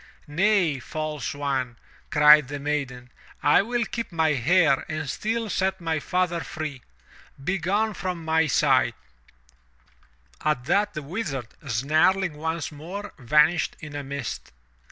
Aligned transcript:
*'Nay, 0.25 0.79
false 0.79 1.35
one!" 1.35 1.77
cried 2.09 2.47
the 2.47 2.57
maiden. 2.57 3.11
"I 3.43 3.61
will 3.61 3.85
keep 3.85 4.11
my 4.11 4.29
hair 4.33 4.83
and 4.89 5.07
still 5.07 5.47
set 5.47 5.79
my 5.79 5.99
father 5.99 6.39
free! 6.39 6.81
Begone 7.43 7.93
from 7.93 8.25
my 8.25 8.47
sight!" 8.47 8.95
At 10.43 10.65
that, 10.65 10.95
the 10.95 11.03
Wizard, 11.03 11.49
snarling 11.67 12.33
once 12.35 12.71
more, 12.71 13.13
vanished 13.19 13.75
in 13.79 13.95
a 13.95 14.03
mist. 14.03 14.51